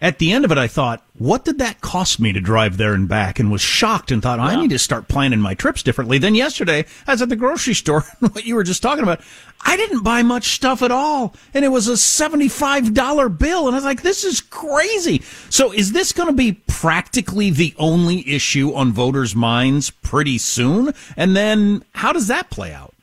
[0.00, 2.94] at the end of it, I thought, what did that cost me to drive there
[2.94, 3.40] and back?
[3.40, 6.18] And was shocked and thought, I need to start planning my trips differently.
[6.18, 9.20] Then yesterday, I was at the grocery store, what you were just talking about.
[9.60, 11.34] I didn't buy much stuff at all.
[11.52, 13.66] And it was a $75 bill.
[13.66, 15.22] And I was like, this is crazy.
[15.50, 20.94] So is this going to be practically the only issue on voters' minds pretty soon?
[21.16, 22.94] And then how does that play out?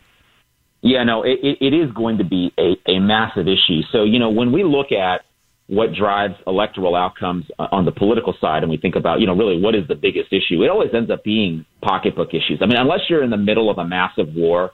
[0.82, 3.82] Yeah, no, it, it is going to be a, a massive issue.
[3.92, 5.26] So, you know, when we look at
[5.68, 9.60] what drives electoral outcomes on the political side and we think about, you know, really
[9.60, 12.60] what is the biggest issue, it always ends up being pocketbook issues.
[12.62, 14.72] I mean, unless you're in the middle of a massive war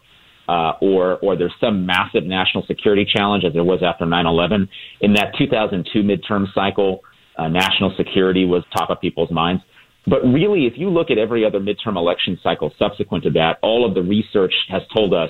[0.50, 4.68] uh, or, or there's some massive national security challenge as there was after 9-11,
[5.00, 7.00] in that 2002 midterm cycle,
[7.38, 9.64] uh, national security was top of people's minds.
[10.08, 13.88] But really, if you look at every other midterm election cycle subsequent to that, all
[13.88, 15.30] of the research has told us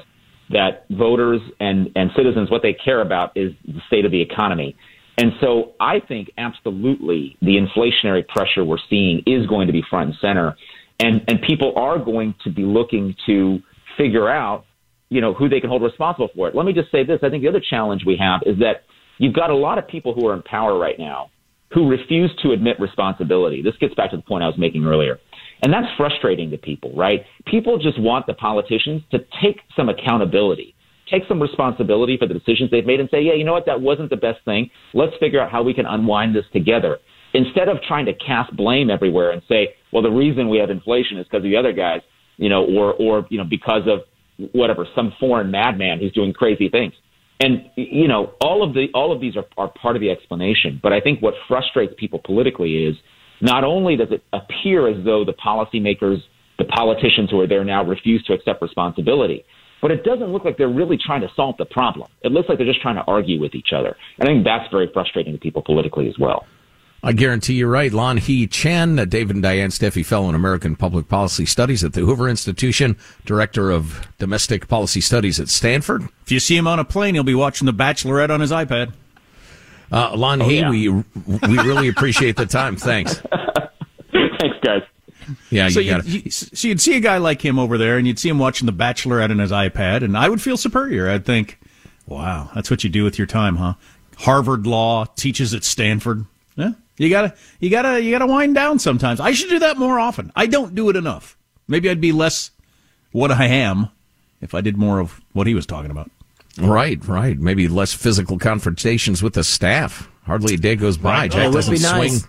[0.50, 4.76] that voters and, and citizens, what they care about is the state of the economy.
[5.22, 10.10] And so I think absolutely the inflationary pressure we're seeing is going to be front
[10.10, 10.56] and center.
[11.00, 13.60] And, and people are going to be looking to
[14.00, 14.66] figure out,
[15.10, 16.56] you know, who they can hold responsible for it.
[16.56, 17.20] Let me just say this.
[17.22, 18.86] I think the other challenge we have is that
[19.20, 21.30] you've got a lot of people who are in power right now
[21.72, 23.62] who refuse to admit responsibility.
[23.62, 25.20] This gets back to the point I was making earlier.
[25.62, 27.24] And that's frustrating to people, right?
[27.46, 30.74] People just want the politicians to take some accountability
[31.12, 33.82] take some responsibility for the decisions they've made and say, yeah, you know what, that
[33.82, 34.70] wasn't the best thing.
[34.94, 36.98] Let's figure out how we can unwind this together.
[37.34, 41.18] Instead of trying to cast blame everywhere and say, well, the reason we have inflation
[41.18, 42.02] is because of the other guys,
[42.38, 44.00] you know, or, or, you know, because of
[44.54, 46.94] whatever, some foreign madman who's doing crazy things.
[47.40, 50.80] And, you know, all of the, all of these are, are part of the explanation.
[50.82, 52.96] But I think what frustrates people politically is
[53.42, 56.18] not only does it appear as though the policymakers,
[56.60, 59.44] the politicians who are there now refuse to accept responsibility,
[59.82, 62.10] but it doesn't look like they're really trying to solve the problem.
[62.22, 63.96] It looks like they're just trying to argue with each other.
[64.20, 66.46] And I think that's very frustrating to people politically as well.
[67.04, 67.92] I guarantee you're right.
[67.92, 72.02] Lanhee Chen, a David and Diane Steffy Fellow in American Public Policy Studies at the
[72.02, 76.04] Hoover Institution, Director of Domestic Policy Studies at Stanford.
[76.24, 78.94] If you see him on a plane, he'll be watching The Bachelorette on his iPad.
[79.92, 80.70] Uh, Lon oh, He, yeah.
[80.70, 82.76] we we really appreciate the time.
[82.76, 83.16] Thanks.
[84.12, 84.84] Thanks, guys.
[85.50, 88.20] Yeah, so you you'd, so you'd see a guy like him over there, and you'd
[88.20, 91.10] see him watching The Bachelorette on his iPad, and I would feel superior.
[91.10, 91.60] I'd think,
[92.06, 93.74] "Wow, that's what you do with your time, huh?"
[94.18, 96.26] Harvard Law teaches at Stanford.
[96.56, 99.20] Yeah, you gotta, you gotta, you gotta wind down sometimes.
[99.20, 100.32] I should do that more often.
[100.36, 101.38] I don't do it enough.
[101.68, 102.52] Maybe I'd be less
[103.12, 103.90] what I am
[104.42, 106.12] if I did more of what he was talking about.
[106.58, 107.40] Right, right.
[107.40, 110.10] Maybe less physical confrontations with the staff.
[110.26, 111.12] Hardly a day goes by.
[111.12, 111.32] Right.
[111.32, 112.14] Jack oh, doesn't swing.
[112.14, 112.28] Nice.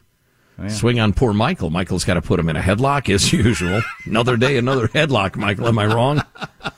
[0.58, 0.68] Oh, yeah.
[0.68, 1.70] Swing on poor Michael.
[1.70, 3.82] Michael's got to put him in a headlock as usual.
[4.04, 5.68] another day, another headlock, Michael.
[5.68, 6.22] Am I wrong?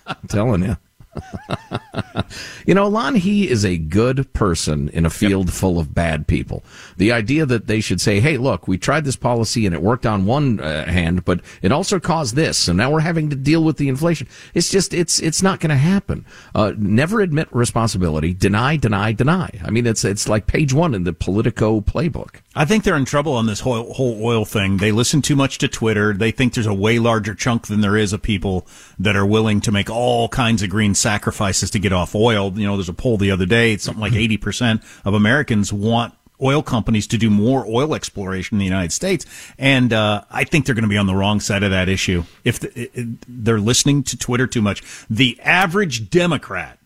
[0.07, 0.77] I'm telling you.
[2.67, 5.55] you know, Lanhee is a good person in a field yep.
[5.55, 6.65] full of bad people.
[6.97, 10.07] The idea that they should say, hey, look, we tried this policy and it worked
[10.07, 13.63] on one uh, hand, but it also caused this, and now we're having to deal
[13.65, 14.29] with the inflation.
[14.55, 16.25] It's just, it's, it's not going to happen.
[16.55, 18.35] Uh, never admit responsibility.
[18.35, 19.51] Deny, deny, deny.
[19.65, 22.41] I mean, it's, it's like page one in the Politico playbook.
[22.57, 24.77] I think they're in trouble on this whole, whole oil thing.
[24.77, 26.13] They listen too much to Twitter.
[26.13, 28.67] They think there's a way larger chunk than there is of people
[28.99, 32.53] that are willing to make all kinds of green sacrifices to get off oil.
[32.53, 33.73] You know, there's a poll the other day.
[33.73, 38.59] It's something like 80% of Americans want oil companies to do more oil exploration in
[38.59, 39.27] the United States.
[39.59, 42.25] And uh, I think they're going to be on the wrong side of that issue
[42.45, 44.83] if the, they're listening to Twitter too much.
[45.09, 46.79] The average Democrat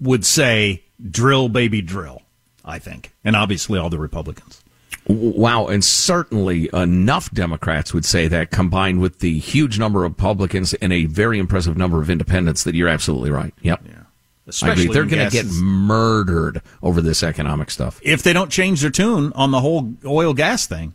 [0.00, 2.21] would say, drill, baby, drill,
[2.64, 3.12] I think.
[3.24, 4.62] And obviously all the Republicans.
[5.08, 10.74] Wow, and certainly enough Democrats would say that combined with the huge number of Republicans
[10.74, 13.52] and a very impressive number of independents that you're absolutely right.
[13.62, 13.82] Yep.
[13.84, 13.92] Yeah.
[14.46, 14.94] Especially I agree.
[14.94, 18.00] They're going to get murdered over this economic stuff.
[18.02, 20.94] If they don't change their tune on the whole oil gas thing.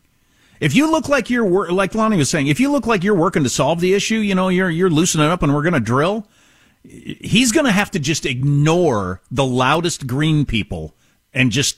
[0.60, 3.44] If you look like you're like Lanhee was saying, if you look like you're working
[3.44, 6.28] to solve the issue, you know, you're you're loosening up and we're going to drill,
[6.84, 10.96] he's going to have to just ignore the loudest green people
[11.38, 11.78] and just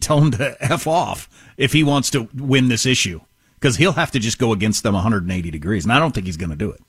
[0.00, 3.20] tell him to f off if he wants to win this issue
[3.54, 6.38] because he'll have to just go against them 180 degrees, and I don't think he's
[6.38, 6.80] going to do it.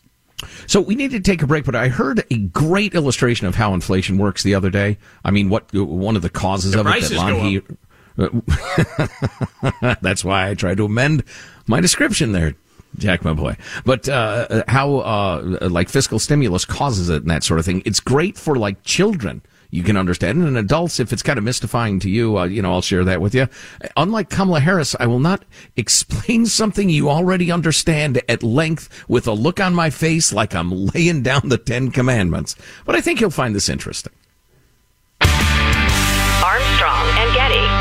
[0.66, 3.76] So we need to take a break, but I heard a great illustration of how
[3.76, 4.98] inflation works the other day.
[5.24, 7.64] I mean, what one of the causes the of it that Lon
[10.02, 11.24] That's why I tried to amend
[11.68, 12.56] my description there,
[12.98, 13.56] Jack, my boy.
[13.86, 17.84] But uh, how uh, like fiscal stimulus causes it and that sort of thing.
[17.86, 20.43] It's great for like children you can understand.
[20.43, 23.22] And adults, if it's kind of mystifying to you, uh, you know, I'll share that
[23.22, 23.47] with you.
[23.97, 25.43] Unlike Kamala Harris, I will not
[25.76, 30.72] explain something you already understand at length with a look on my face like I'm
[30.88, 32.55] laying down the Ten Commandments.
[32.86, 34.13] But I think you'll find this interesting.
[35.22, 37.81] Armstrong and Getty.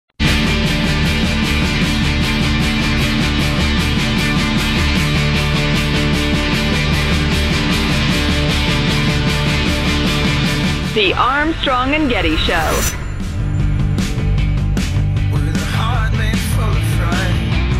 [10.93, 12.53] The Armstrong and Getty Show.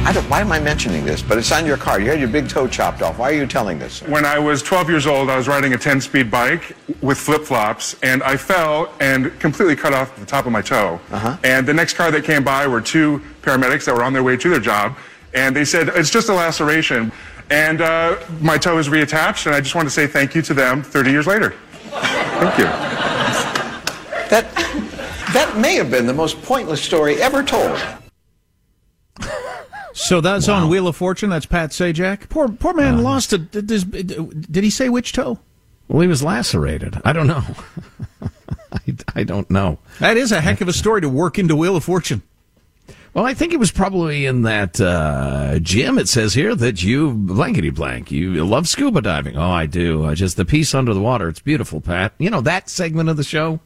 [0.04, 1.22] I don't, why am I mentioning this?
[1.22, 2.00] But it's on your car.
[2.00, 3.20] You had your big toe chopped off.
[3.20, 4.02] Why are you telling this?
[4.02, 8.24] When I was 12 years old, I was riding a 10-speed bike with flip-flops, and
[8.24, 11.00] I fell and completely cut off the top of my toe.
[11.12, 11.38] Uh-huh.
[11.44, 14.38] And the next car that came by were two paramedics that were on their way
[14.38, 14.98] to their job,
[15.34, 17.12] and they said, it's just a laceration.
[17.50, 20.54] and uh, my toe is reattached, and I just want to say thank you to
[20.54, 21.54] them 30 years later.
[22.42, 22.64] Thank you.
[24.32, 24.52] That,
[25.32, 27.80] that may have been the most pointless story ever told.
[29.94, 31.30] So that's on Wheel of Fortune.
[31.30, 32.30] That's Pat Sajak.
[32.30, 33.04] Poor poor man uh-huh.
[33.04, 33.38] lost a.
[33.38, 35.38] Did, did he say which toe?
[35.88, 37.00] Well, he was lacerated.
[37.06, 37.44] I don't know.
[38.72, 38.80] I,
[39.14, 39.78] I don't know.
[40.00, 42.24] That is a heck of a story to work into Wheel of Fortune.
[43.14, 45.98] Well, I think it was probably in that uh, gym.
[45.98, 48.10] It says here that you blankety blank.
[48.10, 49.36] You love scuba diving.
[49.36, 50.06] Oh, I do.
[50.06, 51.28] Uh, just the peace under the water.
[51.28, 52.14] It's beautiful, Pat.
[52.20, 53.60] You know that segment of the show.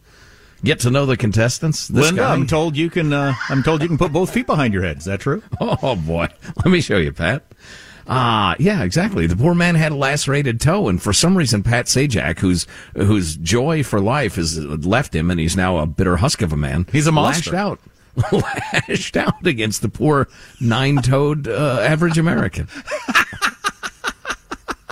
[0.64, 1.88] Get to know the contestants.
[1.88, 2.34] This Linda, guy.
[2.34, 3.14] I'm told you can.
[3.14, 4.98] Uh, I'm told you can put both feet behind your head.
[4.98, 5.44] Is that true?
[5.62, 6.28] Oh boy,
[6.58, 7.44] let me show you, Pat.
[8.08, 9.28] Ah, yeah, exactly.
[9.28, 12.66] The poor man had a lacerated toe, and for some reason, Pat Sajak, whose
[12.96, 16.58] whose joy for life has left him, and he's now a bitter husk of a
[16.58, 16.88] man.
[16.92, 17.52] He's a monster.
[17.52, 17.80] Lashed out,
[18.32, 20.28] lashed out against the poor
[20.60, 22.68] nine-toed uh, average American.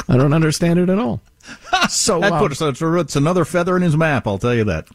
[0.07, 1.21] I don't understand it at all.
[1.89, 4.27] So that uh, puts it's, it's another feather in his map.
[4.27, 4.87] I'll tell you that.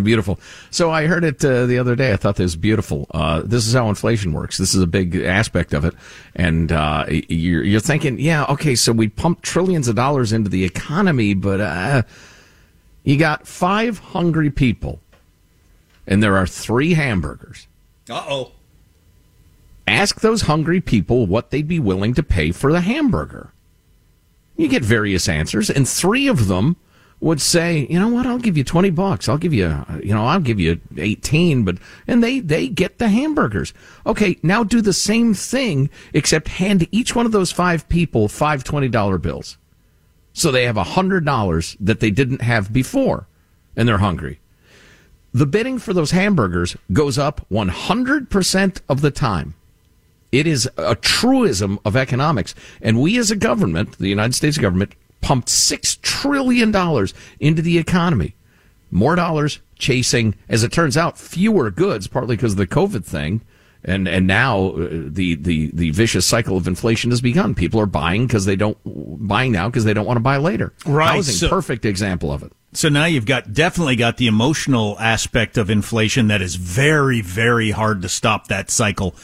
[0.02, 0.40] beautiful.
[0.70, 2.12] So I heard it uh, the other day.
[2.12, 3.06] I thought this was beautiful.
[3.12, 4.58] Uh, this is how inflation works.
[4.58, 5.94] This is a big aspect of it.
[6.34, 10.64] And uh, you're, you're thinking, yeah, okay, so we pump trillions of dollars into the
[10.64, 12.02] economy, but uh,
[13.04, 15.00] you got five hungry people,
[16.06, 17.66] and there are three hamburgers.
[18.08, 18.52] Uh oh.
[19.86, 23.52] Ask those hungry people what they'd be willing to pay for the hamburger.
[24.56, 26.76] You get various answers, and three of them
[27.20, 28.26] would say, "You know what?
[28.26, 29.28] I'll give you twenty bucks.
[29.28, 31.64] I'll give you, you know, I'll give you eighteen.
[31.64, 33.72] But and they they get the hamburgers.
[34.06, 38.64] Okay, now do the same thing, except hand each one of those five people five
[38.64, 39.56] twenty dollar bills,
[40.32, 43.28] so they have a hundred dollars that they didn't have before,
[43.76, 44.40] and they're hungry.
[45.36, 49.52] The bidding for those hamburgers goes up one hundred percent of the time.
[50.32, 52.54] It is a truism of economics.
[52.80, 56.74] And we as a government, the United States government, pumped $6 trillion
[57.38, 58.34] into the economy.
[58.90, 63.42] More dollars chasing, as it turns out, fewer goods, partly because of the COVID thing.
[63.84, 67.54] And, and now uh, the, the, the vicious cycle of inflation has begun.
[67.54, 70.72] People are buying because they don't, buying now because they don't want to buy later.
[70.86, 72.52] Right, Housing, so- perfect example of it.
[72.76, 77.70] So now you've got definitely got the emotional aspect of inflation that is very, very
[77.70, 79.14] hard to stop that cycle.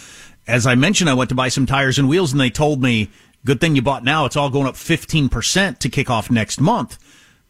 [0.46, 3.10] As I mentioned, I went to buy some tires and wheels and they told me,
[3.44, 4.24] good thing you bought now.
[4.24, 6.96] It's all going up 15% to kick off next month.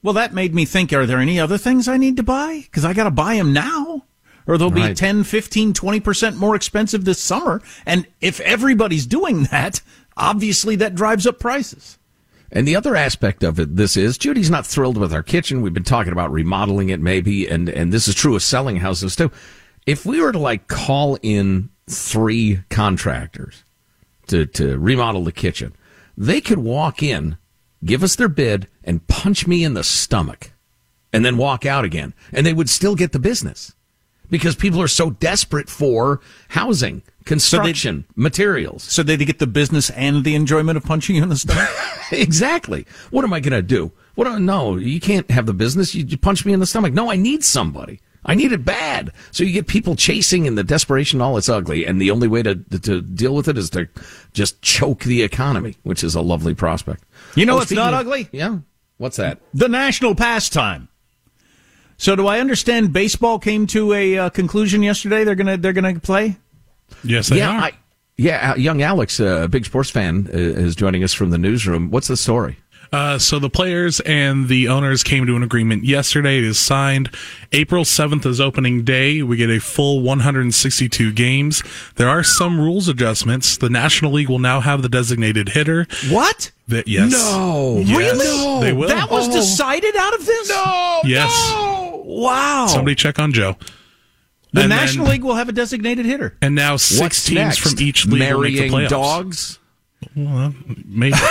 [0.03, 2.67] Well, that made me think, are there any other things I need to buy?
[2.73, 4.05] Cause I got to buy them now
[4.49, 4.97] or they'll be Right.
[4.97, 7.63] 10, 15, 20% more expensive this summer.
[7.87, 9.83] And if everybody's doing that,
[10.17, 11.97] obviously that drives up prices.
[12.55, 15.63] And the other aspect of it, this is Judy's not thrilled with our kitchen.
[15.63, 19.17] We've been talking about remodeling it, maybe, and and this is true of selling houses
[19.17, 19.33] too.
[19.87, 23.65] If we were to like call in three contractors
[24.27, 25.75] to to remodel the kitchen,
[26.17, 27.39] they could walk in,
[27.85, 30.53] give us their bid, and punch me in the stomach,
[31.11, 33.75] and then walk out again, and they would still get the business
[34.29, 38.83] because people are so desperate for housing, construction, materials.
[38.85, 41.69] So they get the business and the enjoyment of punching you in the stomach?
[42.13, 42.87] exactly.
[43.11, 43.93] What am I going to do?
[44.15, 44.41] What?
[44.41, 45.95] No, you can't have the business.
[45.95, 46.93] You, you punch me in the stomach.
[46.93, 48.01] No, I need somebody.
[48.25, 49.11] I need it bad.
[49.33, 51.21] So you get people chasing in the desperation.
[51.21, 53.89] All it's ugly, and the only way to to deal with it is to
[54.33, 57.03] just choke the economy, which is a lovely prospect.
[57.35, 58.29] You know Oh, what's speaking not of- ugly?
[58.31, 58.59] Yeah.
[58.99, 59.41] What's that?
[59.55, 60.89] The national pastime.
[61.97, 65.25] So do I understand baseball came to a uh, conclusion yesterday?
[65.25, 66.37] They're gonna they're gonna play.
[67.05, 67.61] Yes, they yeah, are.
[67.61, 67.73] I,
[68.17, 68.53] yeah.
[68.53, 71.91] uh, Young Alex, uh, a big sports fan, uh, is joining us from the newsroom.
[71.91, 72.59] What's the story?
[72.93, 76.37] Uh, so the players and the owners came to an agreement yesterday.
[76.37, 77.09] It is signed.
[77.53, 79.23] April 7th is opening day.
[79.23, 81.63] We get a full 162 games.
[81.97, 83.57] There are some rules adjustments.
[83.57, 85.87] The National League will now have the designated hitter.
[86.11, 86.51] What?
[86.69, 87.13] That, yes.
[87.13, 87.79] No.
[87.83, 88.61] Yes, Really?
[88.61, 88.89] They will.
[88.89, 89.33] That was Oh.
[89.33, 90.51] decided out of this?
[90.51, 91.01] No.
[91.05, 91.31] Yes.
[92.05, 92.67] Wow.
[92.69, 93.57] Somebody check on Joe.
[94.53, 96.37] The And National then- League will have a designated hitter.
[96.43, 97.59] And now six What's teams next?
[97.61, 98.89] from each league will make the Marrying playoffs.
[98.91, 99.59] dogs.
[100.17, 100.55] Well,
[100.87, 101.17] maybe.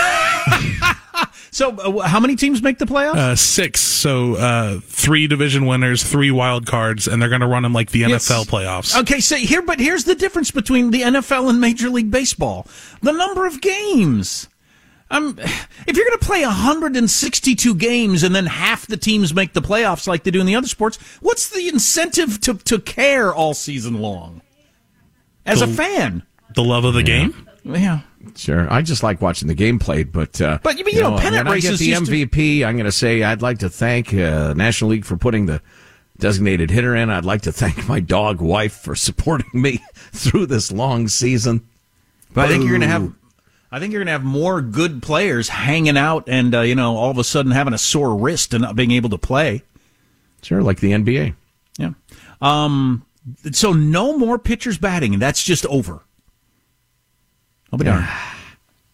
[1.54, 3.16] So uh, how many teams make the playoffs?
[3.16, 3.82] Uh, six.
[3.82, 7.92] So uh, three division winners, three wild cards, and they're going to run them like
[7.92, 8.30] the Yes.
[8.30, 8.98] NFL playoffs.
[9.02, 12.66] Okay, so here, but here's the difference between the NFL and Major League Baseball:
[13.02, 14.48] the number of games.
[15.12, 19.62] Um, if you're going to play 162 games and then half the teams make the
[19.62, 23.54] playoffs like they do in the other sports, what's the incentive to to care all
[23.54, 24.42] season long?
[25.46, 26.24] As a fan,
[26.56, 27.50] The love of the game.
[27.64, 28.02] yeah.
[28.36, 31.58] Sure, I just like watching the game played, but uh, But, you know, pennant when
[31.58, 34.54] I get the used to- MVP, I'm going to say I'd like to thank uh,
[34.54, 35.60] National League for putting the
[36.20, 37.10] designated hitter in.
[37.10, 39.84] I'd like to thank my dog wife for supporting me
[40.14, 41.68] through this long season.
[42.34, 43.12] But I think you're going to have.
[43.72, 46.98] I think you're going to have more good players hanging out and, uh, you know,
[46.98, 49.64] all of a sudden having a sore wrist and not being able to play.
[50.42, 51.36] Sure, like the NBA.
[51.78, 51.92] Yeah.
[52.42, 53.06] Um,
[53.52, 56.02] so no more pitchers batting, and that's just over.
[57.72, 58.08] I'll be darned.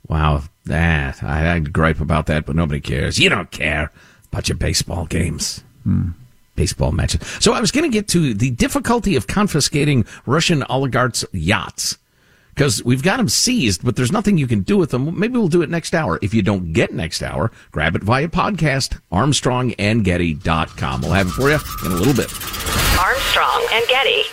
[0.08, 3.18] Wow, that I, I'd gripe about that, but nobody cares.
[3.20, 3.92] You don't care
[4.32, 6.10] about your baseball games, Hmm.
[6.56, 7.22] baseball matches.
[7.40, 11.98] So I was going to get to the difficulty of confiscating Russian oligarchs' yachts
[12.58, 15.18] because we've got them seized, but there's nothing you can do with them.
[15.18, 16.18] Maybe we'll do it next hour.
[16.24, 21.02] If you don't get next hour, grab it via podcast, ArmstrongandGetty.com.
[21.02, 22.34] We'll have it for you in a little bit.
[23.00, 24.24] Armstrong and Getty.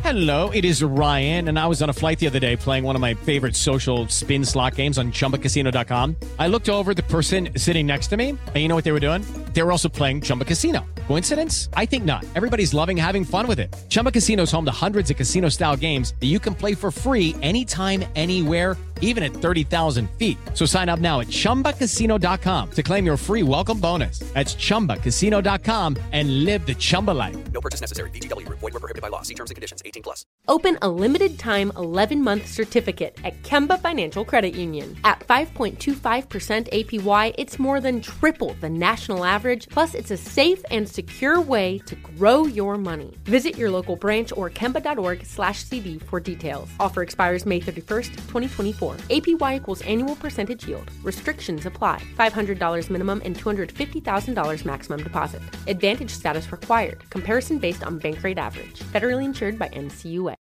[0.00, 2.96] Hello, it is Ryan, and I was on a flight the other day playing one
[2.96, 6.16] of my favorite social spin slot games on chumbacasino.com.
[6.40, 8.92] I looked over at the person sitting next to me, and you know what they
[8.92, 9.24] were doing?
[9.52, 10.84] They were also playing Chumba Casino.
[11.06, 11.68] Coincidence?
[11.74, 12.24] I think not.
[12.34, 13.74] Everybody's loving having fun with it.
[13.90, 16.90] Chumba Casino is home to hundreds of casino style games that you can play for
[16.90, 20.36] free anytime, anywhere, even at 30,000 feet.
[20.52, 24.18] So sign up now at chumbacasino.com to claim your free welcome bonus.
[24.34, 27.36] That's chumbacasino.com and live the Chumba life.
[27.52, 28.10] No purchase necessary.
[28.10, 28.58] VGW Group.
[28.58, 29.22] Void were prohibited by law.
[29.22, 29.80] See terms and conditions.
[29.84, 30.26] 18 plus.
[30.48, 34.96] Open a limited time 11 month certificate at Kemba Financial Credit Union.
[35.04, 40.88] At 5.25% APY, it's more than triple the national average, plus, it's a safe and
[40.88, 43.14] secure way to grow your money.
[43.24, 46.68] Visit your local branch or kemba.org slash CD for details.
[46.78, 48.83] Offer expires May 31st, 2024.
[48.92, 50.90] APY equals annual percentage yield.
[51.02, 52.02] Restrictions apply.
[52.18, 55.42] $500 minimum and $250,000 maximum deposit.
[55.66, 57.08] Advantage status required.
[57.10, 58.80] Comparison based on bank rate average.
[58.80, 60.43] Federally insured by NCUA.